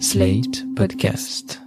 [0.00, 1.60] Slate Podcast.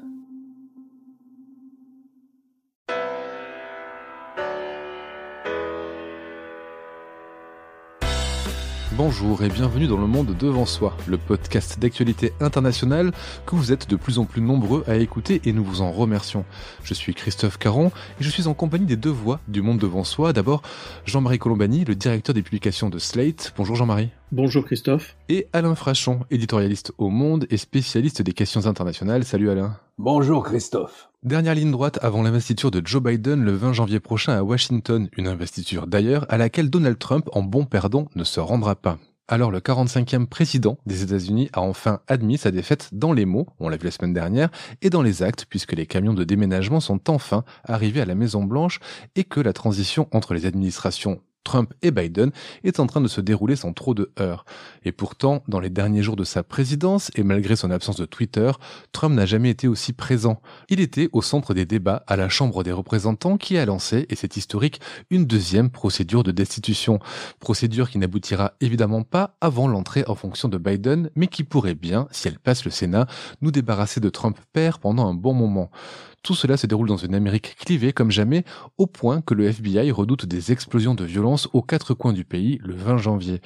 [8.97, 13.11] Bonjour et bienvenue dans le monde devant soi, le podcast d'actualité internationale
[13.45, 16.43] que vous êtes de plus en plus nombreux à écouter et nous vous en remercions.
[16.83, 20.03] Je suis Christophe Caron et je suis en compagnie des deux voix du monde devant
[20.03, 20.33] soi.
[20.33, 20.63] D'abord,
[21.05, 23.53] Jean-Marie Colombani, le directeur des publications de Slate.
[23.55, 24.09] Bonjour Jean-Marie.
[24.33, 25.15] Bonjour Christophe.
[25.29, 29.23] Et Alain Frachon, éditorialiste au Monde et spécialiste des questions internationales.
[29.23, 29.79] Salut Alain.
[29.97, 31.09] Bonjour Christophe.
[31.23, 35.29] Dernière ligne droite avant l'investiture de Joe Biden le 20 janvier prochain à Washington, une
[35.29, 38.97] investiture d'ailleurs à laquelle Donald Trump, en bon perdant, ne se rendra pas.
[39.29, 43.69] Alors le 45e président des États-Unis a enfin admis sa défaite dans les mots, on
[43.69, 44.49] l'a vu la semaine dernière,
[44.81, 48.43] et dans les actes, puisque les camions de déménagement sont enfin arrivés à la Maison
[48.43, 48.81] Blanche
[49.15, 52.31] et que la transition entre les administrations Trump et Biden
[52.65, 54.43] est en train de se dérouler sans trop de heurts.
[54.83, 58.51] Et pourtant, dans les derniers jours de sa présidence, et malgré son absence de Twitter,
[58.91, 60.41] Trump n'a jamais été aussi présent.
[60.67, 64.15] Il était au centre des débats à la Chambre des représentants qui a lancé, et
[64.15, 66.99] c'est historique, une deuxième procédure de destitution.
[67.39, 72.09] Procédure qui n'aboutira évidemment pas avant l'entrée en fonction de Biden, mais qui pourrait bien,
[72.11, 73.07] si elle passe le Sénat,
[73.39, 75.71] nous débarrasser de Trump père pendant un bon moment.
[76.27, 78.43] Tout cela se déroule dans une Amérique clivée comme jamais,
[78.77, 82.59] au point que le FBI redoute des explosions de violence aux quatre coins du pays
[82.65, 83.39] le 20 janvier.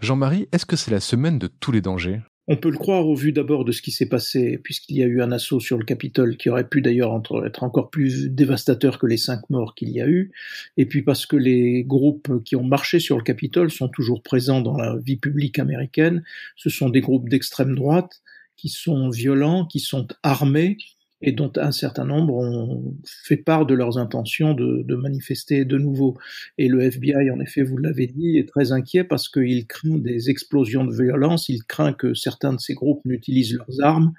[0.00, 2.22] Jean-Marie, est-ce que c'est la semaine de tous les dangers?
[2.48, 5.06] On peut le croire au vu d'abord de ce qui s'est passé, puisqu'il y a
[5.06, 9.06] eu un assaut sur le Capitole qui aurait pu d'ailleurs être encore plus dévastateur que
[9.06, 10.32] les cinq morts qu'il y a eu,
[10.76, 14.62] et puis parce que les groupes qui ont marché sur le Capitole sont toujours présents
[14.62, 16.24] dans la vie publique américaine.
[16.56, 18.20] Ce sont des groupes d'extrême droite
[18.56, 20.78] qui sont violents, qui sont armés,
[21.26, 25.76] et dont un certain nombre ont fait part de leurs intentions de, de, manifester de
[25.76, 26.16] nouveau.
[26.56, 30.30] Et le FBI, en effet, vous l'avez dit, est très inquiet parce qu'il craint des
[30.30, 34.12] explosions de violence, il craint que certains de ces groupes n'utilisent leurs armes,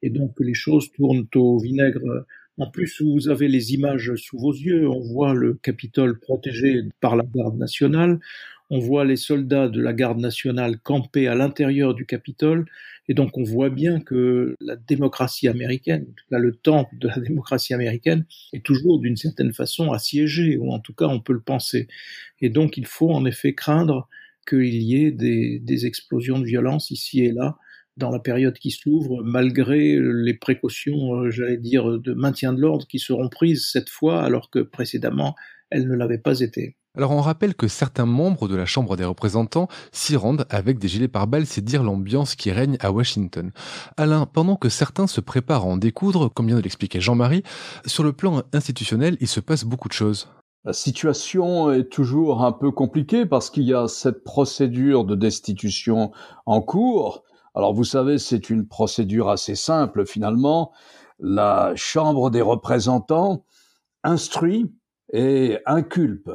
[0.00, 2.00] et donc que les choses tournent au vinaigre.
[2.56, 7.14] En plus, vous avez les images sous vos yeux, on voit le Capitole protégé par
[7.14, 8.20] la garde nationale,
[8.70, 12.66] on voit les soldats de la garde nationale camper à l'intérieur du Capitole,
[13.08, 17.74] et donc on voit bien que la démocratie américaine, cas le temple de la démocratie
[17.74, 21.88] américaine, est toujours d'une certaine façon assiégé, ou en tout cas on peut le penser.
[22.40, 24.08] Et donc il faut en effet craindre
[24.48, 27.56] qu'il y ait des, des explosions de violence ici et là
[27.96, 32.86] dans la période qui s'ouvre, malgré les précautions, euh, j'allais dire, de maintien de l'ordre
[32.86, 35.34] qui seront prises cette fois, alors que précédemment,
[35.70, 36.76] elles ne l'avaient pas été.
[36.96, 40.86] Alors on rappelle que certains membres de la Chambre des représentants s'y rendent avec des
[40.86, 43.50] gilets pare-balles, c'est dire l'ambiance qui règne à Washington.
[43.96, 47.42] Alain, pendant que certains se préparent à en découdre, comme vient de l'expliquer Jean-Marie,
[47.84, 50.28] sur le plan institutionnel, il se passe beaucoup de choses.
[50.64, 56.12] La situation est toujours un peu compliquée parce qu'il y a cette procédure de destitution
[56.46, 57.24] en cours.
[57.56, 60.70] Alors vous savez, c'est une procédure assez simple finalement.
[61.18, 63.44] La Chambre des représentants
[64.04, 64.72] instruit
[65.12, 66.30] et inculpe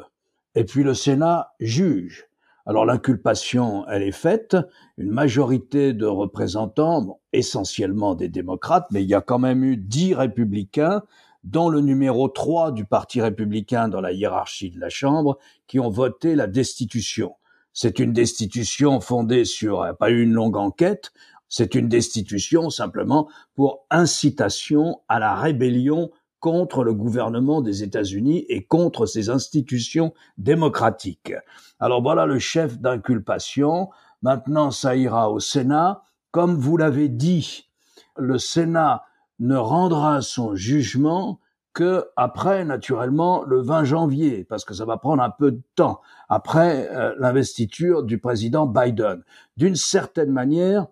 [0.55, 2.29] et puis le Sénat juge.
[2.65, 4.55] Alors l'inculpation, elle est faite,
[4.97, 10.13] une majorité de représentants, essentiellement des démocrates, mais il y a quand même eu dix
[10.13, 11.01] républicains,
[11.43, 15.89] dont le numéro 3 du Parti républicain dans la hiérarchie de la Chambre, qui ont
[15.89, 17.35] voté la destitution.
[17.73, 21.11] C'est une destitution fondée sur euh, pas une longue enquête,
[21.47, 28.65] c'est une destitution simplement pour incitation à la rébellion contre le gouvernement des États-Unis et
[28.65, 31.33] contre ses institutions démocratiques.
[31.79, 33.89] Alors voilà le chef d'inculpation.
[34.21, 36.03] Maintenant, ça ira au Sénat.
[36.31, 37.69] Comme vous l'avez dit,
[38.17, 39.03] le Sénat
[39.39, 41.39] ne rendra son jugement
[41.73, 46.01] que après, naturellement, le 20 janvier, parce que ça va prendre un peu de temps,
[46.27, 49.23] après euh, l'investiture du président Biden.
[49.55, 50.87] D'une certaine manière,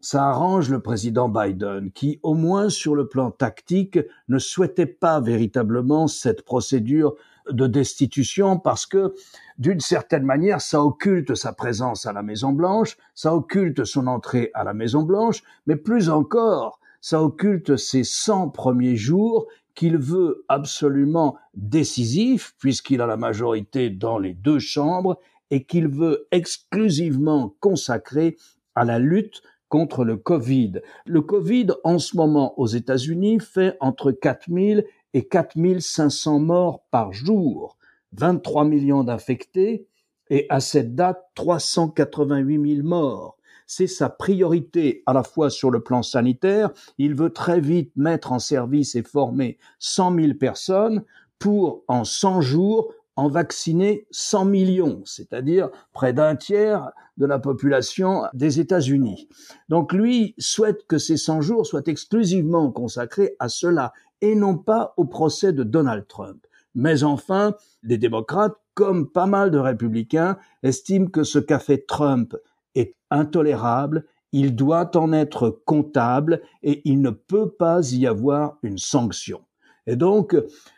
[0.00, 3.98] ça arrange le président Biden, qui, au moins sur le plan tactique,
[4.28, 7.14] ne souhaitait pas véritablement cette procédure
[7.50, 9.14] de destitution parce que,
[9.58, 14.50] d'une certaine manière, ça occulte sa présence à la Maison Blanche, ça occulte son entrée
[14.54, 20.44] à la Maison Blanche, mais plus encore, ça occulte ses 100 premiers jours qu'il veut
[20.48, 25.18] absolument décisifs, puisqu'il a la majorité dans les deux chambres,
[25.50, 28.36] et qu'il veut exclusivement consacrer
[28.74, 30.80] à la lutte contre le Covid.
[31.06, 34.84] Le Covid, en ce moment, aux États-Unis, fait entre 4000
[35.14, 37.76] et 4500 morts par jour,
[38.12, 39.86] 23 millions d'infectés
[40.30, 43.36] et à cette date, 388 000 morts.
[43.66, 46.70] C'est sa priorité à la fois sur le plan sanitaire.
[46.98, 51.02] Il veut très vite mettre en service et former 100 000 personnes
[51.38, 58.24] pour, en 100 jours, en vacciner 100 millions, c'est-à-dire près d'un tiers de la population
[58.34, 59.28] des États-Unis.
[59.68, 64.94] Donc lui souhaite que ces 100 jours soient exclusivement consacrés à cela et non pas
[64.96, 66.46] au procès de Donald Trump.
[66.74, 72.36] Mais enfin, les démocrates, comme pas mal de républicains, estiment que ce qu'a fait Trump
[72.74, 78.76] est intolérable, il doit en être comptable et il ne peut pas y avoir une
[78.76, 79.40] sanction.
[79.86, 80.36] Et donc,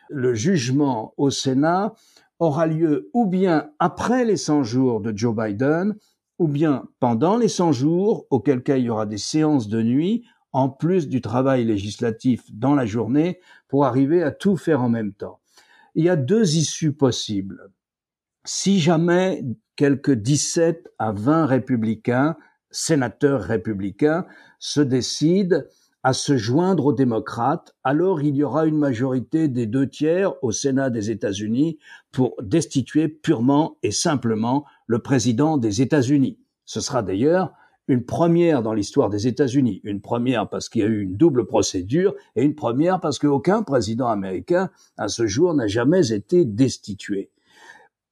[0.09, 1.93] le jugement au Sénat
[2.39, 5.95] aura lieu ou bien après les 100 jours de Joe Biden,
[6.39, 10.25] ou bien pendant les 100 jours, auquel cas il y aura des séances de nuit,
[10.51, 15.13] en plus du travail législatif dans la journée, pour arriver à tout faire en même
[15.13, 15.39] temps.
[15.95, 17.71] Il y a deux issues possibles.
[18.45, 19.43] Si jamais
[19.75, 22.37] quelques 17 à 20 républicains,
[22.71, 24.25] sénateurs républicains,
[24.59, 25.61] se décident
[26.03, 30.51] à se joindre aux démocrates, alors il y aura une majorité des deux tiers au
[30.51, 31.77] Sénat des États-Unis
[32.11, 36.39] pour destituer purement et simplement le président des États-Unis.
[36.65, 37.51] Ce sera d'ailleurs
[37.89, 41.45] une première dans l'histoire des États-Unis, une première parce qu'il y a eu une double
[41.47, 47.31] procédure et une première parce qu'aucun président américain à ce jour n'a jamais été destitué.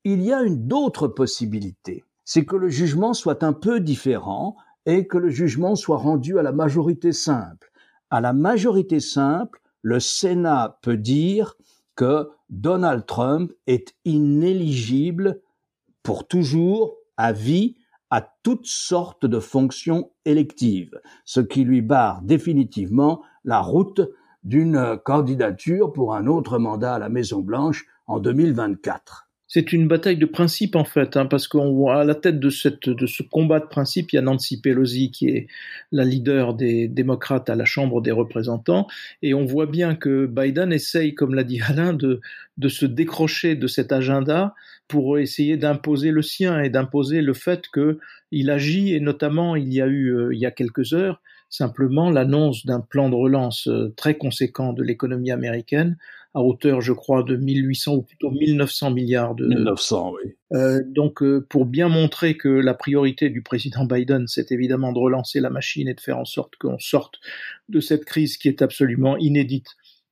[0.04, 5.06] Il y a une d'autre possibilité, c'est que le jugement soit un peu différent et
[5.06, 7.72] que le jugement soit rendu à la majorité simple
[8.10, 11.56] à la majorité simple, le Sénat peut dire
[11.96, 15.42] que Donald Trump est inéligible
[16.04, 17.76] pour toujours, à vie,
[18.10, 24.02] à toutes sortes de fonctions électives, ce qui lui barre définitivement la route
[24.44, 30.18] d'une candidature pour un autre mandat à la Maison Blanche en 2024 c'est une bataille
[30.18, 33.66] de principe en fait, hein, parce qu'on voit à la tête de, ce combat de
[33.66, 35.48] principe, il y a Nancy Pelosi qui est
[35.94, 38.88] la leader des démocrates à la Chambre des représentants,
[39.22, 42.20] et on voit bien que Biden essaye, comme l'a dit Alain, de,
[42.58, 44.54] de se décrocher de cet agenda
[44.90, 49.82] pour essayer d'imposer le sien et d'imposer le fait qu'il agit, et notamment il y
[49.82, 53.94] a eu euh, il y a quelques heures simplement l'annonce d'un plan de relance euh,
[53.96, 55.98] très conséquent de l'économie américaine
[56.38, 59.48] à hauteur, je crois, de 1800 ou plutôt 1900 milliards de.
[59.48, 60.36] 1900, oui.
[60.54, 65.00] Euh, donc, euh, pour bien montrer que la priorité du président Biden, c'est évidemment de
[65.00, 67.16] relancer la machine et de faire en sorte qu'on sorte
[67.70, 69.70] de cette crise qui est absolument inédite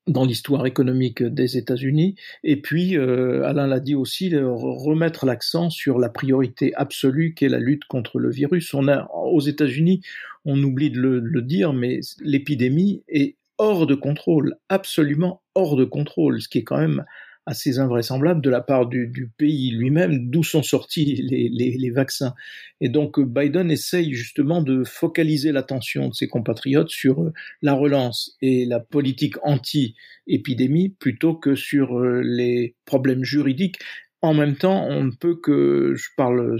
[0.07, 2.15] dans l'histoire économique des États-Unis.
[2.43, 7.59] Et puis, euh, Alain l'a dit aussi, remettre l'accent sur la priorité absolue qu'est la
[7.59, 8.73] lutte contre le virus.
[8.73, 10.01] On a, aux États-Unis,
[10.43, 15.85] on oublie de le, le dire, mais l'épidémie est hors de contrôle, absolument hors de
[15.85, 17.05] contrôle, ce qui est quand même
[17.45, 22.33] assez invraisemblable de la part du, pays lui-même, d'où sont sortis les, vaccins.
[22.81, 28.35] Et donc Biden essaye justement de focaliser l'attention de ses compatriotes sur euh, la relance
[28.41, 33.77] et la politique anti-épidémie plutôt que sur euh, les problèmes juridiques
[34.25, 36.57] en même temps, on ne peut que, je parle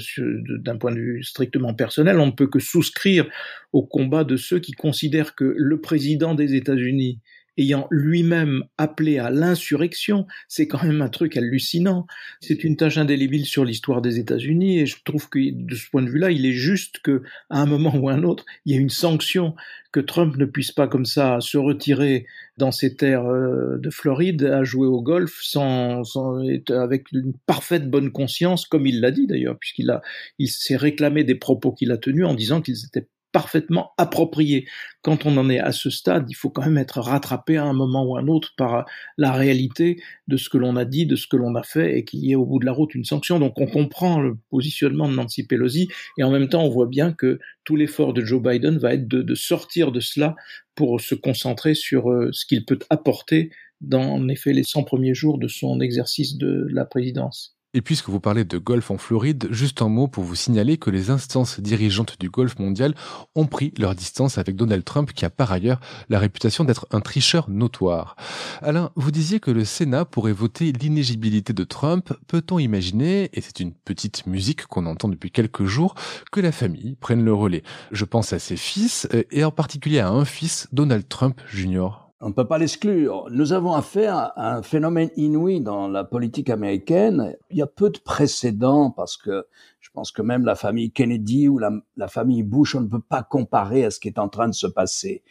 [0.63, 3.25] d'un point de vue strictement personnel, on ne peut que souscrire
[3.73, 7.19] au combat de ceux qui considèrent que le président des États-Unis
[7.57, 12.05] ayant lui-même appelé à l'insurrection, c'est quand même un truc hallucinant.
[12.41, 16.01] C'est une tâche indélébile sur l'histoire des États-Unis et je trouve que de ce point
[16.01, 18.81] de vue-là, il est juste que à un moment ou un autre, il y ait
[18.81, 19.55] une sanction
[19.95, 22.25] que Trump ne puisse pas comme ça se retirer
[22.57, 27.89] dans ses terres euh, de Floride à jouer au golf sans, sans avec une parfaite
[27.89, 30.01] bonne conscience, comme il l'a dit d'ailleurs, puisqu'il a,
[30.37, 34.65] il s'est réclamé des propos qu'il a tenus en disant qu'ils étaient parfaitement approprié.
[35.01, 37.73] Quand on en est à ce stade, il faut quand même être rattrapé à un
[37.73, 38.85] moment ou un autre par
[39.17, 42.05] la réalité de ce que l'on a dit, de ce que l'on a fait, et
[42.05, 43.37] qu'il y ait au bout de la route une sanction.
[43.37, 47.11] Donc on comprend le positionnement de Nancy Pelosi, et en même temps on voit bien
[47.11, 50.37] que tout l'effort de Joe Biden va être de, sortir de cela
[50.73, 53.49] pour se concentrer sur euh, ce qu'il peut apporter
[53.81, 57.54] dans effet les 100 premiers jours de son exercice de la présidence.
[57.75, 60.89] Et puisque vous parlez de golf en Floride, juste un mot pour vous signaler que
[60.89, 62.95] les instances dirigeantes du golf mondial
[63.35, 67.01] ont pris leur distance avec Donald Trump, qui a par ailleurs la réputation d'être un
[67.01, 68.15] tricheur notoire.
[68.61, 72.13] Alain, vous disiez que le Sénat pourrait voter l'inégibilité de Trump.
[72.27, 75.95] Peut-on imaginer, et c'est une petite musique qu'on entend depuis quelques jours,
[76.31, 77.63] que la famille prenne le relais?
[77.91, 82.04] Je pense à ses fils, euh, et en particulier à un fils, Donald Trump Jr.
[82.21, 83.27] On ne peut pas l'exclure.
[83.29, 87.35] Nous avons affaire à un phénomène inouï dans la politique américaine.
[87.49, 89.45] Il y a peu de précédents parce que
[89.81, 93.21] je pense que même la famille Kennedy ou la, famille Bush, on ne peut pas
[93.21, 95.23] comparer à ce qui est en train de se passer.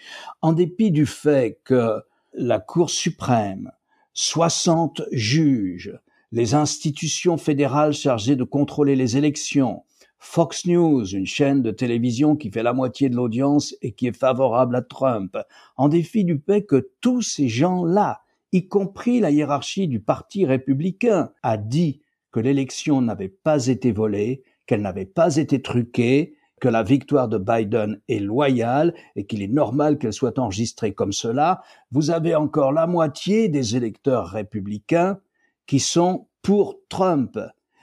[0.43, 2.03] En dépit du fait que
[2.35, 3.71] la Cour suprême,
[4.13, 5.99] 60 juges,
[6.33, 9.85] les institutions fédérales chargées de contrôler les élections,
[10.27, 14.17] Fox News, une chaîne de télévision qui fait la moitié de l'audience et qui est
[14.17, 15.37] favorable à Trump,
[15.77, 21.31] en défi du fait que tous ces gens-là, y compris la hiérarchie du Parti républicain,
[21.43, 22.01] a dit
[22.33, 27.39] que l'élection n'avait pas été volée, qu'elle n'avait pas été truquée, que la victoire de
[27.39, 31.63] Biden est loyale et qu'il est normal qu'elle soit enregistrée comme cela,
[31.93, 35.21] vous avez encore la moitié des électeurs républicains
[35.67, 37.39] qui sont pour Trump.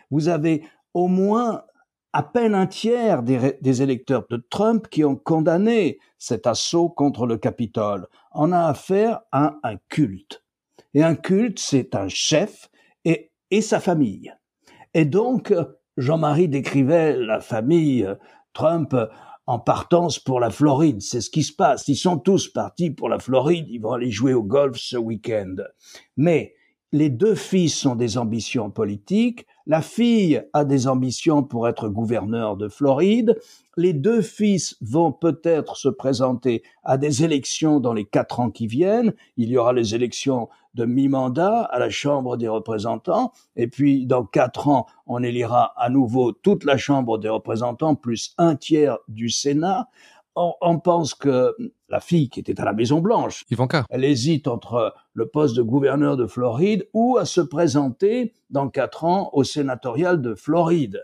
[0.10, 1.63] Vous avez au moins
[2.13, 7.38] à peine un tiers des, électeurs de Trump qui ont condamné cet assaut contre le
[7.38, 8.08] Capitole.
[8.34, 10.44] On a affaire à un culte.
[10.94, 12.70] Et un culte, c'est un chef
[13.06, 14.34] et, et sa famille.
[14.94, 15.53] Et donc,
[15.96, 18.08] Jean-Marie décrivait la famille
[18.53, 18.94] Trump
[19.48, 21.01] en partance pour la Floride.
[21.01, 21.88] C'est ce qui se passe.
[21.88, 23.68] Ils sont tous partis pour la Floride.
[23.70, 25.56] Ils vont aller jouer au golf ce week-end.
[26.18, 26.56] Mais
[26.91, 29.46] les deux fils ont des ambitions politiques.
[29.68, 33.38] La fille a des ambitions pour être gouverneur de Floride.
[33.77, 38.68] Les deux fils vont peut-être se présenter à des élections dans les quatre ans qui
[38.68, 39.13] viennent.
[39.38, 43.32] Il y aura les élections de mi-mandat à la Chambre des représentants.
[43.56, 48.34] Et puis, dans quatre ans, on élira à nouveau toute la Chambre des représentants, plus
[48.38, 49.89] un tiers du Sénat.
[50.35, 51.55] On, pense que
[51.89, 55.61] la fille qui était à la Maison Blanche, Ivanka, elle hésite entre le poste de
[55.61, 61.03] gouverneur de Floride ou à se présenter dans quatre ans au sénatorial de Floride.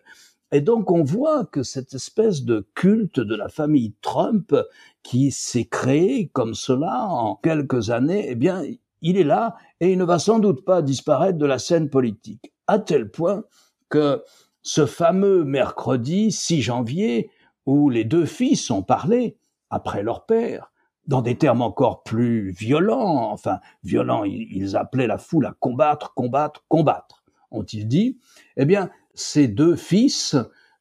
[0.54, 4.56] Et donc on voit que cette espèce de culte de la famille Trump
[5.04, 8.64] qui s'est créé comme cela en quelques années, eh bien,
[9.02, 12.54] il est là et il ne va sans doute pas disparaître de la scène politique.
[12.66, 13.44] À tel point
[13.90, 14.24] que
[14.62, 17.30] ce fameux mercredi 6 janvier,
[17.68, 19.38] où les deux fils ont parlé
[19.70, 20.72] après leur père,
[21.06, 26.66] dans des termes encore plus violents, enfin violents, ils appelaient la foule à combattre, combattre,
[26.68, 28.18] combattre, ont-ils dit,
[28.56, 30.36] eh bien, ces deux fils,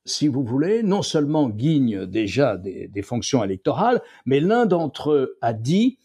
[0.05, 5.53] si vous voulez, non seulement guignent déjà des, fonctions électorales, mais l'un d'entre eux a
[5.53, 5.99] dit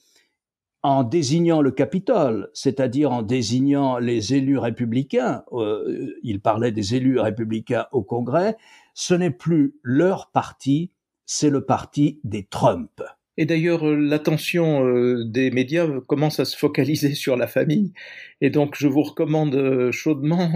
[0.84, 7.20] en désignant le Capitole, c'est-à-dire en désignant les élus républicains, euh, il parlait des élus
[7.20, 8.58] républicains au Congrès,
[8.94, 10.92] ce n'est plus leur parti,
[11.26, 13.02] c'est le parti des Trump.
[13.38, 17.94] Et d'ailleurs, euh, l'attention euh, des médias commence à se focaliser sur la famille.
[18.42, 20.52] Et donc, je vous recommande chaudement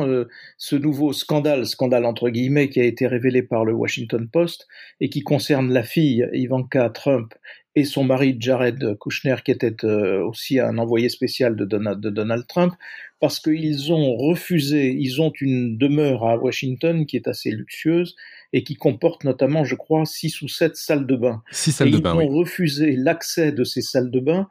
[0.57, 4.67] ce nouveau scandale, scandale entre guillemets, qui a été révélé par le Washington Post
[4.99, 7.33] et qui concerne la fille Ivanka Trump
[7.75, 12.09] et son mari Jared Kushner, qui était euh, aussi un envoyé spécial de Donald, de
[12.09, 12.73] Donald Trump,
[13.19, 18.15] parce qu'ils ont refusé, ils ont une demeure à Washington qui est assez luxueuse
[18.53, 21.41] et qui comporte notamment, je crois, six ou sept salles de bain.
[21.51, 24.47] Six salles de bain, ils ont refusé l'accès de ces salles de bain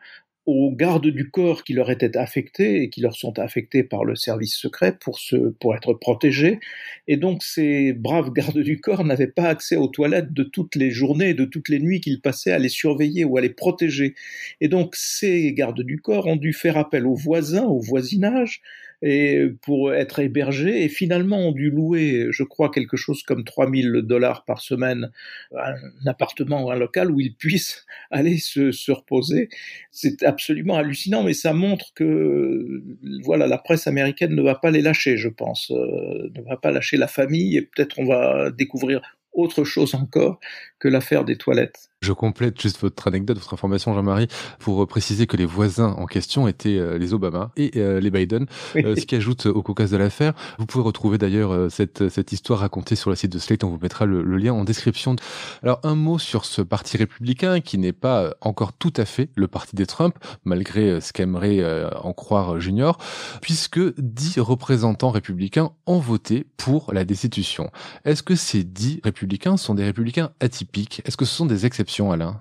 [0.46, 4.14] aux gardes du corps qui leur étaient affectés et qui leur sont affectés par le
[4.14, 6.60] service secret pour se, pour être protégés.
[7.08, 10.90] Et donc ces braves gardes du corps n'avaient pas accès aux toilettes de toutes les
[10.90, 14.14] journées et de toutes les nuits qu'ils passaient à les surveiller ou à les protéger.
[14.60, 18.60] Et donc ces gardes du corps ont dû faire appel aux voisins, au voisinage,
[19.06, 24.00] et pour être hébergés et finalement ont dû louer, je crois, quelque chose comme 3000
[24.02, 25.10] dollars par semaine,
[25.54, 25.74] un
[26.06, 29.50] appartement ou un local où ils puissent aller se, se reposer.
[29.90, 32.82] C'est absolument hallucinant, mais ça montre que
[33.24, 36.70] voilà, la presse américaine ne va pas les lâcher, je pense, euh, ne va pas
[36.70, 37.58] lâcher la famille.
[37.58, 39.02] Et peut-être on va découvrir
[39.34, 40.40] autre chose encore
[40.84, 41.88] que l'affaire des toilettes.
[42.02, 46.46] Je complète juste votre anecdote, votre information, Jean-Marie, pour préciser que les voisins en question
[46.46, 48.44] étaient euh, les Obama et euh, les Biden,
[48.76, 50.34] euh, ce qui ajoute au caucase de l'affaire.
[50.58, 53.78] Vous pouvez retrouver d'ailleurs cette, cette histoire racontée sur le site de Slate, on vous
[53.80, 55.16] mettra le, lien en description.
[55.62, 59.48] Alors un mot sur ce parti républicain qui n'est pas encore tout à fait le
[59.48, 61.64] parti des Trump, malgré ce qu'aimerait
[62.02, 62.98] en croire Junior,
[63.40, 67.70] puisque dix représentants républicains ont voté pour la destitution.
[68.04, 70.73] Est-ce que ces dix républicains sont des républicains atypiques?
[70.76, 72.40] Est-ce que ce sont des exceptions Alain?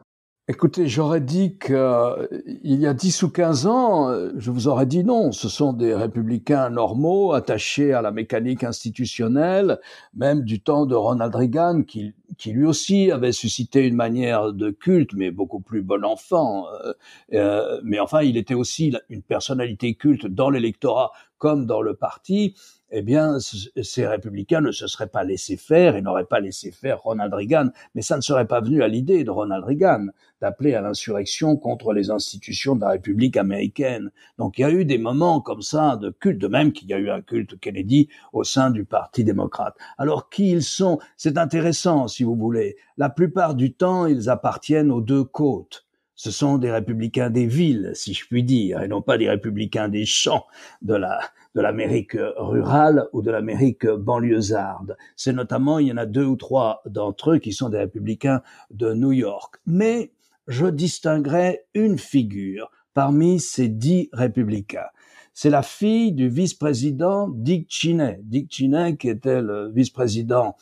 [0.49, 2.27] Écoutez, j'aurais dit qu'il euh,
[2.65, 6.69] y a 10 ou 15 ans, je vous aurais dit non, ce sont des républicains
[6.69, 9.79] normaux, attachés à la mécanique institutionnelle,
[10.13, 12.13] même du temps de Ronald Reagan, qui,
[12.45, 16.65] lui aussi avait suscité une manière de culte, mais beaucoup plus bon enfant.
[16.67, 16.93] Euh,
[17.33, 22.55] euh, mais enfin, il était aussi une personnalité culte dans l'électorat comme dans le parti
[22.95, 27.01] eh bien, ces républicains ne se seraient pas laissés faire et n'auraient pas laissé faire
[27.01, 27.69] Ronald Reagan.
[27.95, 30.05] Mais ça ne serait pas venu à l'idée de Ronald Reagan
[30.41, 34.11] d'appeler à l'insurrection contre les institutions de la République américaine.
[34.37, 36.93] Donc il y a eu des moments comme ça de culte, de même qu'il y
[36.93, 39.75] a eu un culte Kennedy au sein du Parti démocrate.
[39.97, 40.99] Alors qui ils sont?
[41.17, 42.75] C'est intéressant, si vous voulez.
[42.97, 45.87] La plupart du temps, ils appartiennent aux deux côtes
[46.23, 49.89] ce sont des républicains des villes, si je puis dire, et non pas des républicains
[49.89, 50.45] des champs
[50.81, 51.19] de la
[51.53, 54.95] de l'Amérique rurale ou de l'Amérique banlieusarde.
[55.17, 58.41] C'est notamment, il y en a deux ou trois d'entre eux qui sont des républicains
[58.71, 59.55] de New York.
[59.65, 60.13] Mais
[60.47, 64.91] je distinguerai une figure parmi ces dix républicains.
[65.33, 68.21] c'est la fille du vice-président Dick Cheney.
[68.23, 70.55] Dick Cheney, qui était le vice-président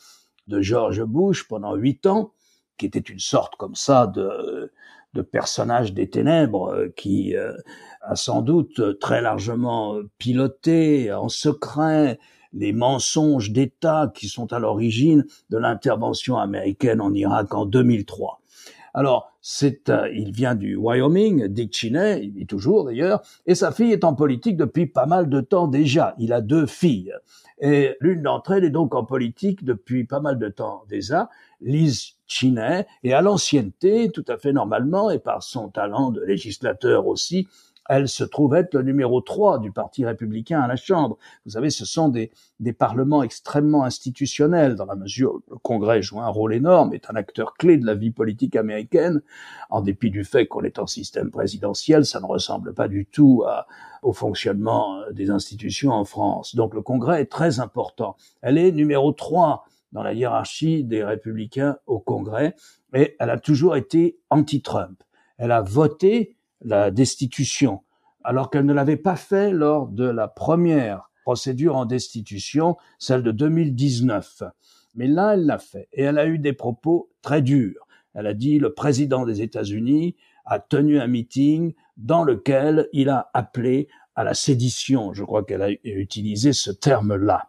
[0.48, 2.32] de George Bush pendant huit ans,
[2.78, 4.72] qui était une sorte comme ça de,
[5.14, 7.52] de personnage des ténèbres, euh, qui euh,
[8.00, 12.18] a sans doute très largement piloté en secret
[12.52, 18.41] les mensonges d'État qui sont à l'origine de l'intervention américaine en Irak en 2003.
[18.94, 23.72] Alors, c'est, euh, il vient du Wyoming, Dick Cheney, il vit toujours d'ailleurs, et sa
[23.72, 26.14] fille est en politique depuis pas mal de temps déjà.
[26.18, 27.14] Il a deux filles.
[27.58, 31.30] Et l'une d'entre elles est donc en politique depuis pas mal de temps déjà,
[31.60, 37.06] Liz Cheney, et à l'ancienneté, tout à fait normalement, et par son talent de législateur
[37.06, 37.46] aussi,
[37.88, 41.18] elle se trouve être le numéro 3 du Parti républicain à la Chambre.
[41.44, 46.02] Vous savez, ce sont des, des parlements extrêmement institutionnels, dans la mesure où le Congrès
[46.02, 49.22] joue un rôle énorme, est un acteur clé de la vie politique américaine,
[49.70, 53.44] en dépit du fait qu'on est en système présidentiel, ça ne ressemble pas du tout
[53.46, 53.66] à,
[54.02, 56.54] au fonctionnement des institutions en France.
[56.54, 58.16] Donc le Congrès est très important.
[58.42, 62.54] Elle est numéro 3 dans la hiérarchie des républicains au Congrès,
[62.94, 65.02] et elle a toujours été anti-Trump.
[65.38, 67.80] Elle a voté la destitution,
[68.24, 73.30] alors qu'elle ne l'avait pas fait lors de la première procédure en destitution, celle de
[73.32, 74.42] 2019.
[74.94, 77.86] Mais là, elle l'a fait et elle a eu des propos très durs.
[78.14, 83.30] Elle a dit le président des États-Unis a tenu un meeting dans lequel il a
[83.32, 85.12] appelé à la sédition.
[85.14, 87.48] Je crois qu'elle a utilisé ce terme-là.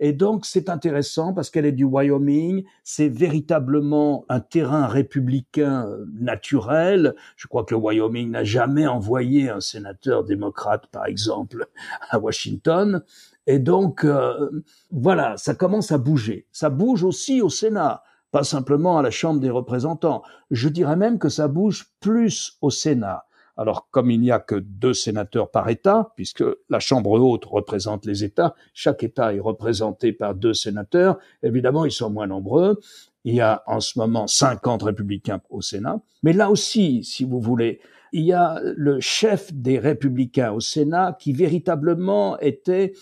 [0.00, 2.64] Et donc, c'est intéressant parce qu'elle est du Wyoming.
[2.82, 7.14] C'est véritablement un terrain républicain euh, naturel.
[7.36, 11.66] Je crois que le Wyoming n'a jamais envoyé un sénateur démocrate, par exemple,
[12.10, 13.02] à Washington.
[13.46, 16.46] Et donc, euh, voilà, ça commence à bouger.
[16.50, 20.22] Ça bouge aussi au Sénat, pas simplement à la Chambre des représentants.
[20.50, 23.26] Je dirais même que ça bouge plus au Sénat.
[23.56, 28.04] Alors, comme il n'y a que deux sénateurs par État, puisque la Chambre haute représente
[28.04, 32.80] les États, chaque État est représenté par deux sénateurs, évidemment, ils sont moins nombreux.
[33.24, 36.00] Il y a en ce moment 50 républicains au Sénat.
[36.22, 37.80] Mais là aussi, si vous voulez,
[38.12, 42.92] il y a le chef des républicains au Sénat qui véritablement était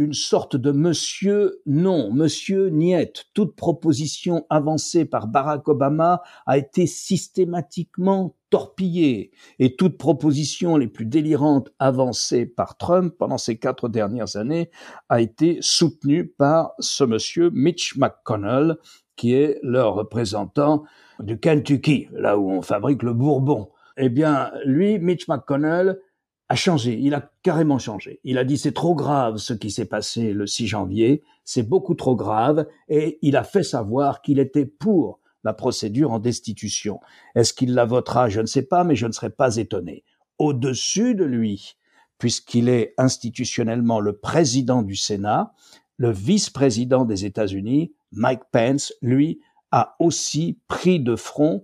[0.00, 3.26] une sorte de monsieur non, monsieur Niet.
[3.34, 11.04] Toute proposition avancée par Barack Obama a été systématiquement torpillée et toute proposition les plus
[11.04, 14.70] délirantes avancée par Trump pendant ces quatre dernières années
[15.10, 18.78] a été soutenue par ce monsieur Mitch McConnell
[19.16, 20.84] qui est le représentant
[21.18, 23.68] du Kentucky, là où on fabrique le bourbon.
[23.98, 26.00] Eh bien, lui, Mitch McConnell,
[26.50, 28.18] a changé, il a carrément changé.
[28.24, 31.94] Il a dit c'est trop grave ce qui s'est passé le 6 janvier, c'est beaucoup
[31.94, 36.98] trop grave, et il a fait savoir qu'il était pour la procédure en destitution.
[37.36, 38.28] Est-ce qu'il la votera?
[38.28, 40.02] Je ne sais pas, mais je ne serais pas étonné.
[40.38, 41.76] Au-dessus de lui,
[42.18, 45.54] puisqu'il est institutionnellement le président du Sénat,
[45.98, 51.62] le vice-président des États-Unis, Mike Pence, lui, a aussi pris de front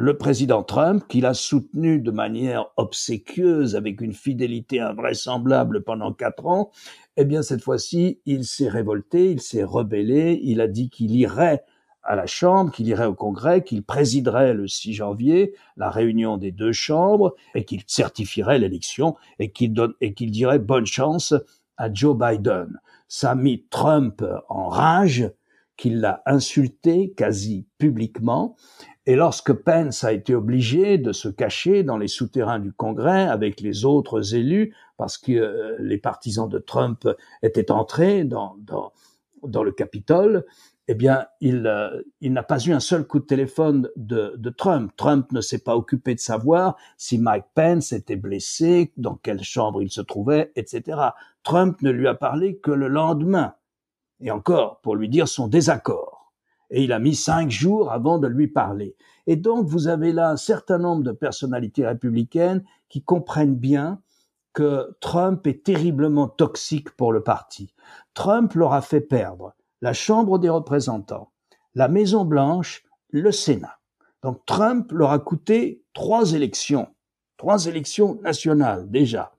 [0.00, 6.46] le président Trump, qu'il a soutenu de manière obséquieuse, avec une fidélité invraisemblable pendant quatre
[6.46, 6.70] ans,
[7.16, 11.64] eh bien cette fois-ci, il s'est révolté, il s'est rebellé, il a dit qu'il irait
[12.04, 16.52] à la Chambre, qu'il irait au Congrès, qu'il présiderait le 6 janvier la réunion des
[16.52, 21.34] deux chambres et qu'il certifierait l'élection et qu'il et qu'il dirait bonne chance
[21.76, 22.78] à Joe Biden.
[23.08, 25.28] Ça a mis Trump en rage,
[25.78, 28.56] qu'il l'a insulté quasi publiquement
[29.08, 33.62] et lorsque Pence a été obligé de se cacher dans les souterrains du Congrès avec
[33.62, 37.08] les autres élus, parce que euh, les partisans de Trump
[37.42, 38.92] étaient entrés dans, dans,
[39.44, 40.44] dans le Capitole,
[40.88, 44.50] eh bien, il, euh, il n'a pas eu un seul coup de téléphone de, de
[44.50, 44.92] Trump.
[44.98, 49.80] Trump ne s'est pas occupé de savoir si Mike Pence était blessé, dans quelle chambre
[49.80, 50.98] il se trouvait, etc.
[51.44, 53.54] Trump ne lui a parlé que le lendemain,
[54.20, 56.18] et encore pour lui dire son désaccord
[56.70, 58.96] et il a mis cinq jours avant de lui parler.
[59.26, 64.00] Et donc, vous avez là un certain nombre de personnalités républicaines qui comprennent bien
[64.52, 67.74] que Trump est terriblement toxique pour le parti.
[68.14, 71.30] Trump leur a fait perdre la Chambre des représentants,
[71.74, 73.78] la Maison Blanche, le Sénat.
[74.22, 76.88] Donc Trump leur a coûté trois élections,
[77.36, 79.37] trois élections nationales déjà.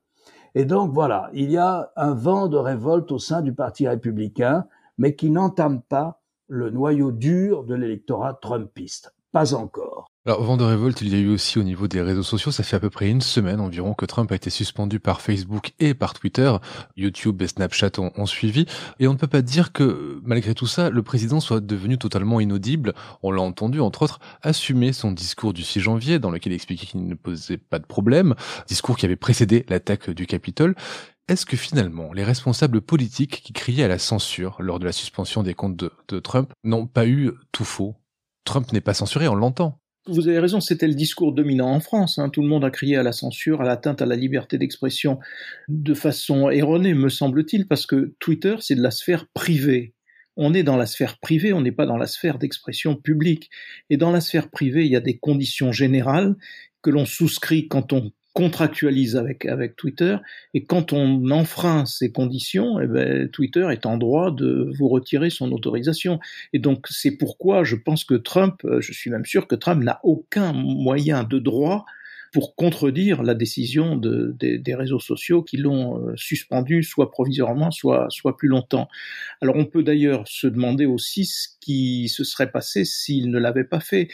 [0.54, 4.66] Et donc voilà, il y a un vent de révolte au sein du Parti républicain,
[4.98, 9.14] mais qui n'entame pas le noyau dur de l'électorat trumpiste.
[9.32, 10.09] Pas encore.
[10.26, 12.62] Alors, vent de révolte, il y a eu aussi au niveau des réseaux sociaux, ça
[12.62, 15.94] fait à peu près une semaine environ que Trump a été suspendu par Facebook et
[15.94, 16.54] par Twitter.
[16.94, 18.66] YouTube et Snapchat ont, suivi.
[18.98, 22.38] Et on ne peut pas dire que, malgré tout ça, le président soit devenu totalement
[22.38, 22.92] inaudible.
[23.22, 26.84] On l'a entendu, entre autres, assumer son discours du 6 janvier, dans lequel il expliquait
[26.84, 28.34] qu'il ne posait pas de problème.
[28.68, 30.74] Discours qui avait précédé l'attaque du Capitole.
[31.28, 35.42] Est-ce que finalement, les responsables politiques qui criaient à la censure lors de la suspension
[35.42, 37.96] des comptes de, de Trump n'ont pas eu tout faux?
[38.44, 39.80] Trump n'est pas censuré, on l'entend.
[40.10, 42.18] Vous avez raison, c'était le discours dominant en France.
[42.18, 42.30] Hein.
[42.30, 45.20] Tout le monde a crié à la censure, à l'atteinte à la liberté d'expression
[45.68, 49.94] de façon erronée, me semble-t-il, parce que Twitter, c'est de la sphère privée.
[50.36, 53.50] On est dans la sphère privée, on n'est pas dans la sphère d'expression publique.
[53.88, 56.34] Et dans la sphère privée, il y a des conditions générales
[56.82, 60.16] que l'on souscrit quand on contractualise avec, avec Twitter,
[60.54, 65.30] et quand on enfreint ces conditions, eh ben, Twitter est en droit de vous retirer
[65.30, 66.20] son autorisation.
[66.52, 69.82] Et donc c'est pourquoi je pense que Trump, euh, je suis même sûr que Trump
[69.82, 71.84] n'a aucun moyen de droit
[72.32, 78.06] pour contredire la décision de, des réseaux sociaux qui l'ont euh, suspendu, soit provisoirement, soit,
[78.10, 78.88] soit plus longtemps.
[79.40, 83.64] Alors on peut d'ailleurs se demander aussi ce qui se serait passé s'il ne l'avait
[83.64, 84.08] pas fait.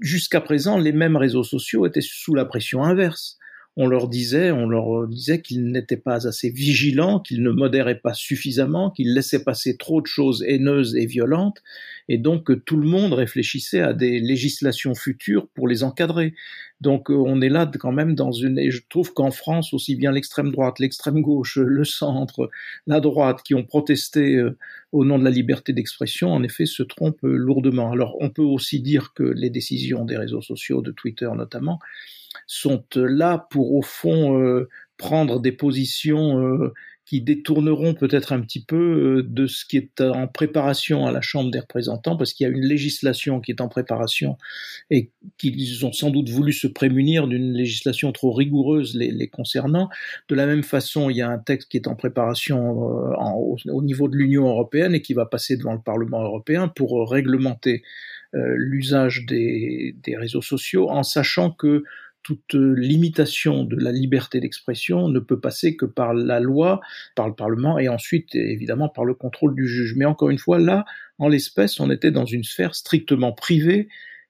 [0.00, 3.38] Jusqu'à présent, les mêmes réseaux sociaux étaient sous la pression inverse
[3.78, 8.14] on leur disait, on leur disait qu'ils n'étaient pas assez vigilants, qu'ils ne modéraient pas
[8.14, 11.62] suffisamment, qu'ils laissaient passer trop de choses haineuses et violentes,
[12.08, 16.32] et donc que tout le monde réfléchissait à des législations futures pour les encadrer.
[16.80, 19.94] Donc euh, on est là quand même dans une, et je trouve qu'en France aussi
[19.94, 22.48] bien l'extrême droite, l'extrême gauche, le centre,
[22.86, 24.56] la droite qui ont protesté euh,
[24.92, 27.90] au nom de la liberté d'expression, en effet, se trompent lourdement.
[27.92, 31.78] Alors on peut aussi dire que les décisions des réseaux sociaux, de Twitter notamment,
[32.46, 36.72] sont euh, là pour au fond euh, prendre des positions euh,
[37.04, 41.52] qui détourneront peut-être un petit peu de ce qui est en préparation à la Chambre
[41.52, 44.38] des représentants, parce qu'il y a une législation qui est en préparation
[44.90, 49.88] et qu'ils ont sans doute voulu se prémunir d'une législation trop rigoureuse les, concernant.
[50.28, 54.08] De la même façon, il y a un texte qui est en préparation au, niveau
[54.08, 57.84] de l'Union européenne et qui va passer devant le Parlement européen pour réglementer
[58.32, 61.84] l'usage des, des réseaux sociaux, en sachant que
[62.26, 66.80] toute limitation de la liberté d'expression ne peut passer que par la loi,
[67.14, 69.94] par le Parlement et ensuite évidemment par le contrôle du juge.
[69.96, 70.84] Mais encore une fois, là,
[71.18, 73.86] en l'espèce, on était dans une sphère strictement privée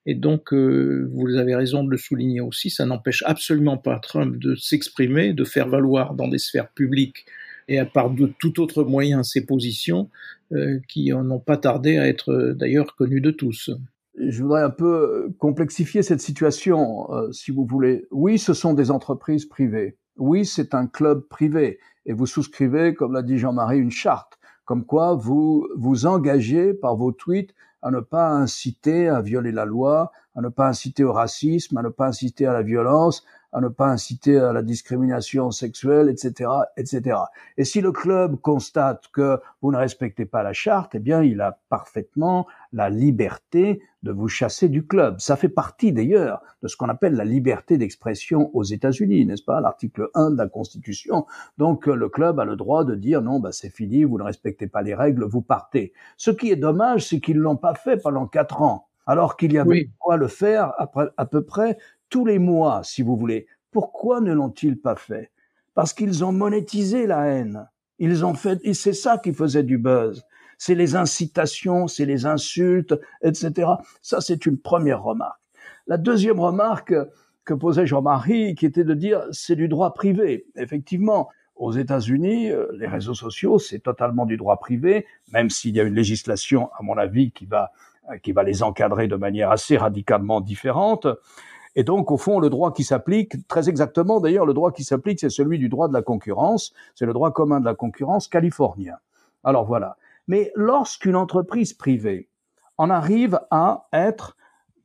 [0.07, 4.37] et donc, euh, vous avez raison de le souligner aussi, ça n'empêche absolument pas Trump
[4.37, 7.27] de s'exprimer, de faire valoir dans des sphères publiques
[7.69, 10.09] et à part de tout autre moyen ses positions,
[10.53, 13.71] euh, qui n'ont pas tardé à être euh, d'ailleurs connues de tous
[14.19, 18.07] je voudrais un peu complexifier cette situation, euh, si vous voulez.
[18.11, 19.99] Oui, ce sont des entreprises privées.
[20.17, 21.79] Oui, c'est un club privé.
[22.07, 26.97] Et vous souscrivez, comme l'a dit Jean-Marie, une charte, comme quoi vous vous engagez par
[26.97, 31.13] vos tweets à ne pas inciter à violer la loi, à ne pas inciter au
[31.13, 33.25] racisme, à ne pas inciter à la violence,
[33.57, 37.17] à ne pas inciter à la discrimination sexuelle, etc., etc.
[37.57, 41.41] Et si le club constate que vous ne respectez pas la charte, eh bien, il
[41.41, 45.21] a parfaitement la liberté de vous chasser du club.
[45.21, 49.63] Ça fait partie d'ailleurs de ce qu'on appelle la liberté d'expression aux États-Unis, n'est-ce pas
[49.63, 51.25] L'article 1 de la Constitution.
[51.57, 54.67] Donc le club a le droit de dire non, bah, c'est fini, vous ne respectez
[54.67, 55.95] pas les règles, vous partez.
[56.19, 59.59] Ce qui est dommage, c'est qu'ils l'ont pas fait pendant quatre ans, alors qu'il y
[59.59, 60.75] avait quoi le faire
[61.17, 63.47] à peu près tous les mois, si vous voulez.
[63.71, 65.31] Pourquoi ne l'ont-ils pas fait?
[65.75, 67.69] Parce qu'ils ont monétisé la haine.
[67.99, 70.25] Ils ont fait, et c'est ça qui faisait du buzz.
[70.59, 73.73] C'est les incitations, c'est les insultes, etc.
[74.03, 75.41] Ça, c'est une première remarque.
[75.87, 76.95] La deuxième remarque
[77.45, 80.47] que posait Jean-Marie, qui était de dire, c'est du droit privé.
[80.57, 85.81] Effectivement, aux États-Unis, euh, les réseaux sociaux, c'est totalement du droit privé, même s'il y
[85.81, 87.73] a une législation, à mon avis, qui va,
[88.23, 91.07] qui va les encadrer de manière assez radicalement différente.
[91.77, 95.21] Et donc, au fond, le droit qui s'applique, très exactement d'ailleurs, le droit qui s'applique,
[95.21, 98.97] c'est celui du droit de la concurrence, c'est le droit commun de la concurrence californien.
[99.45, 99.99] Alors voilà.
[100.27, 102.31] Mais lorsqu'une entreprise privée
[102.79, 104.37] en arrive à être,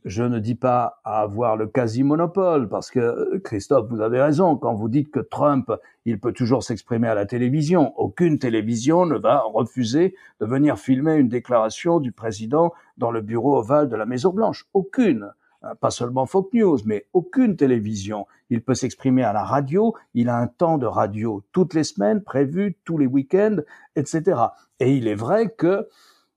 [0.04, 4.74] je ne dis pas à avoir le quasi-monopole, parce que Christophe, vous avez raison, quand
[4.74, 5.72] vous dites que Trump,
[6.06, 11.16] il peut toujours s'exprimer à la télévision, aucune télévision ne va refuser de venir filmer
[11.16, 14.66] une déclaration du président dans le bureau ovale de la Maison Blanche.
[14.74, 15.32] Aucune.
[15.64, 18.26] Euh, pas seulement Fox News, mais aucune télévision.
[18.50, 22.24] Il peut s'exprimer à la radio, il a un temps de radio toutes les semaines,
[22.24, 23.58] prévu tous les week-ends,
[23.96, 24.42] etc.
[24.80, 25.88] Et il est vrai que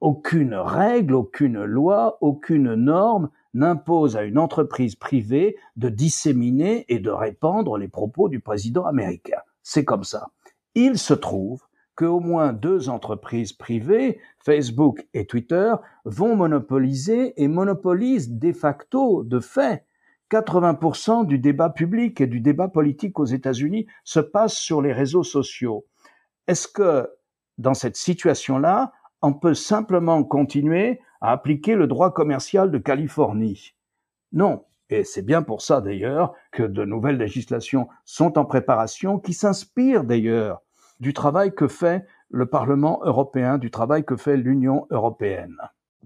[0.00, 7.10] aucune règle, aucune loi, aucune norme n'impose à une entreprise privée de disséminer et de
[7.10, 9.38] répandre les propos du président américain.
[9.62, 10.28] C'est comme ça.
[10.74, 11.62] Il se trouve
[11.96, 19.40] qu'au moins deux entreprises privées, Facebook et Twitter, vont monopoliser et monopolisent de facto, de
[19.40, 19.84] fait,
[20.30, 25.22] 80% du débat public et du débat politique aux États-Unis se passe sur les réseaux
[25.22, 25.86] sociaux.
[26.48, 27.08] Est-ce que
[27.58, 33.74] dans cette situation-là, on peut simplement continuer à appliquer le droit commercial de Californie?
[34.32, 34.64] Non.
[34.90, 40.04] Et c'est bien pour ça d'ailleurs que de nouvelles législations sont en préparation, qui s'inspirent
[40.04, 40.63] d'ailleurs
[41.04, 45.58] du travail que fait le Parlement européen, du travail que fait l'Union européenne.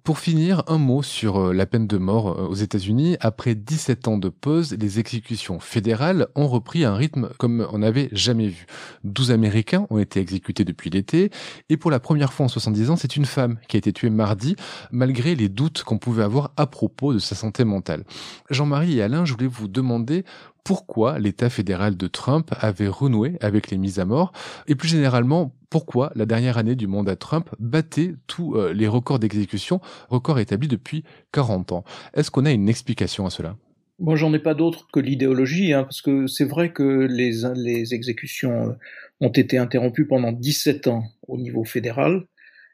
[0.03, 3.17] Pour finir, un mot sur euh, la peine de mort euh, aux États-Unis.
[3.21, 8.09] Après 17 ans de pause, les exécutions fédérales ont repris un rythme comme on n'avait
[8.11, 8.67] jamais vu.
[9.05, 11.31] 12 Américains ont été exécutés depuis l'été,
[11.69, 14.11] et pour la première fois en 70 ans, c'est une femme qui a été tuée
[14.11, 14.57] mardi,
[14.91, 18.03] malgré les doutes qu'on pouvait avoir à propos de sa santé mentale.
[18.51, 20.25] Jean-Marie et Alain, je voulais vous demander
[20.69, 24.33] pourquoi l'État fédéral de Trump avait renoué avec les mises à mort
[24.67, 29.19] et plus généralement pourquoi la dernière année du mandat Trump battait tous euh, les records
[29.19, 31.85] d'exécution, records établis depuis 40 ans.
[32.13, 33.57] Est-ce qu'on a une explication à cela?
[33.99, 37.95] Moi, j'en ai pas d'autre que l'idéologie, hein, parce que c'est vrai que les, les
[37.95, 38.73] exécutions euh,
[39.21, 42.27] ont été interrompues pendant 17 ans au niveau fédéral,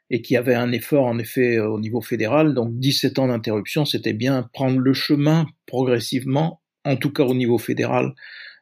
[0.09, 2.55] et qu'il y avait un effort, en effet, au niveau fédéral.
[2.55, 7.57] Donc, 17 ans d'interruption, c'était bien prendre le chemin progressivement en tout cas au niveau
[7.57, 8.13] fédéral,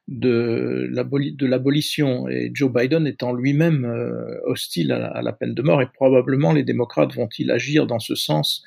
[0.08, 2.28] de l'abolition.
[2.28, 6.64] Et Joe Biden étant lui-même euh, hostile à la, peine de mort, et probablement les
[6.64, 8.64] démocrates vont-ils agir dans ce sens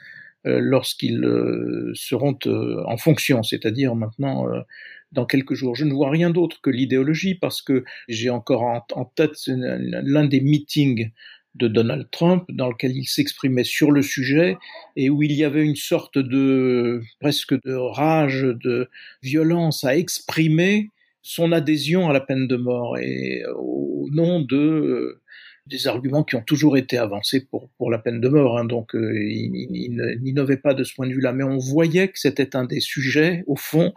[0.46, 4.46] euh, lorsqu'ils euh, seront en fonction, c'est-à-dire maintenant
[5.12, 5.74] dans quelques jours.
[5.74, 10.40] Je ne vois rien d'autre que l'idéologie parce que j'ai encore en tête l'un des
[10.40, 11.10] meetings
[11.58, 14.56] de Donald Trump dans lequel il s'exprimait sur le sujet
[14.96, 18.88] et où il y avait une sorte de presque de rage, de
[19.22, 20.90] violence à exprimer
[21.22, 25.22] son adhésion à la peine de mort et au nom de euh,
[25.66, 28.58] des arguments qui ont toujours été avancés pour, pour la peine de mort.
[28.58, 28.64] Hein.
[28.64, 32.18] donc euh, il, il n'innovait pas de ce point de vue-là, mais on voyait que
[32.18, 33.92] c'était un des sujets, au fond,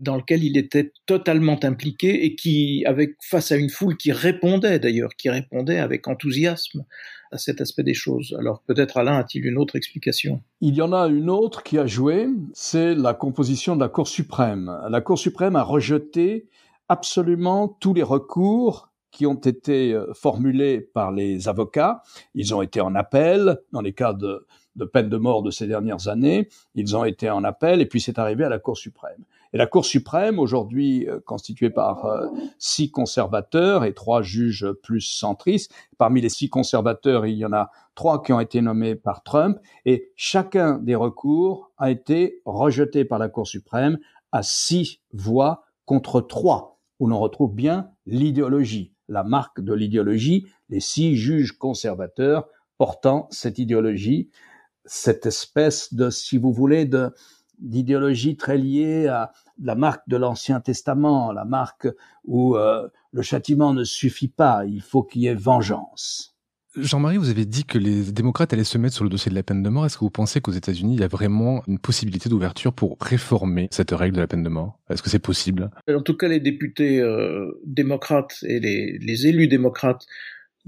[0.00, 2.84] dans lequel il était totalement impliqué et qui,
[3.20, 6.84] face à une foule qui répondait d'ailleurs, qui répondait avec enthousiasme
[7.32, 8.34] à cet aspect des choses.
[8.38, 10.42] Alors peut-être Alain a-t-il une autre explication?
[10.60, 14.08] Il y en a une autre qui a joué, c'est la composition de la Cour
[14.08, 14.72] suprême.
[14.88, 16.48] La Cour suprême a rejeté
[16.88, 22.02] absolument tous les recours qui ont été euh, formulés par les avocats.
[22.34, 24.46] Ils ont été en appel dans les cas de
[24.92, 26.48] peine de mort de ces dernières années.
[26.74, 29.24] Ils ont été en appel et puis c'est arrivé à la Cour suprême.
[29.52, 32.26] Et la Cour suprême, aujourd'hui euh, constituée par euh,
[32.58, 37.70] six conservateurs et trois juges plus centristes, parmi les six conservateurs, il y en a
[37.94, 43.18] trois qui ont été nommés par Trump, et chacun des recours a été rejeté par
[43.18, 43.98] la Cour suprême
[44.32, 50.80] à six voix contre trois, où l'on retrouve bien l'idéologie, la marque de l'idéologie, les
[50.80, 54.30] six juges conservateurs portant cette idéologie,
[54.84, 57.12] cette espèce de, si vous voulez, de,
[57.60, 61.88] d'idéologie très liée à la marque de l'Ancien Testament, la marque
[62.24, 66.34] où euh, le châtiment ne suffit pas, il faut qu'il y ait vengeance.
[66.76, 69.42] Jean-Marie, vous avez dit que les démocrates allaient se mettre sur le dossier de la
[69.42, 69.86] peine de mort.
[69.86, 73.68] Est-ce que vous pensez qu'aux États-Unis, il y a vraiment une possibilité d'ouverture pour réformer
[73.72, 74.78] cette règle de la peine de mort?
[74.90, 75.70] Est-ce que c'est possible?
[75.88, 80.06] En tout cas, les députés euh, démocrates et les, les élus démocrates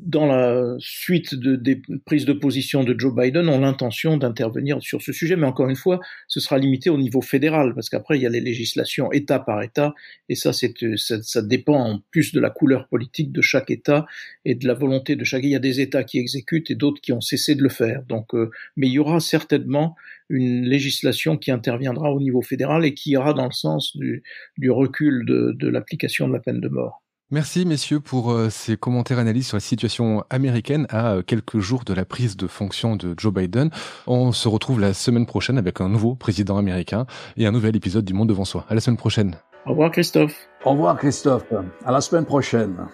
[0.05, 5.03] dans la suite de, des prises de position de Joe Biden, ont l'intention d'intervenir sur
[5.03, 8.23] ce sujet, mais encore une fois, ce sera limité au niveau fédéral, parce qu'après, il
[8.23, 9.95] y a les législations État par État,
[10.29, 14.07] et ça, c'est, ça, ça, dépend en plus de la couleur politique de chaque État
[14.45, 15.45] et de la volonté de chaque.
[15.45, 18.03] Il y a des États qui exécutent et d'autres qui ont cessé de le faire.
[18.09, 19.97] Donc, euh, mais il y aura certainement
[20.29, 24.23] une législation qui interviendra au niveau fédéral et qui ira dans le sens du,
[24.57, 27.00] du recul de, de l'application de la peine de mort.
[27.33, 31.85] Merci messieurs pour euh, ces commentaires analyses sur la situation américaine à euh, quelques jours
[31.85, 33.71] de la prise de fonction de Joe Biden.
[34.09, 38.05] On se retrouve la semaine prochaine avec un nouveau président américain et un nouvel épisode
[38.05, 38.67] du Monde devant soi.
[38.69, 39.37] À la semaine prochaine.
[39.65, 40.35] Au revoir Christophe.
[40.65, 41.45] Au revoir Christophe.
[41.85, 42.89] À la semaine prochaine.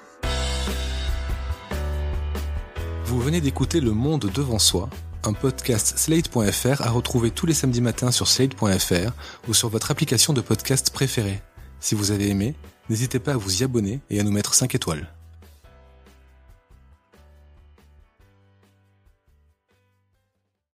[3.05, 4.91] Vous venez d'écouter Le Monde devant soi,
[5.25, 9.13] un podcast slate.fr à retrouver tous les samedis matins sur slate.fr
[9.49, 11.41] ou sur votre application de podcast préférée.
[11.81, 12.55] Si vous avez aimé,
[12.89, 15.09] n'hésitez pas à vous y abonner et à nous mettre 5 étoiles.